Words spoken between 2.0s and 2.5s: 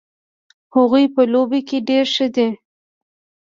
ښه دي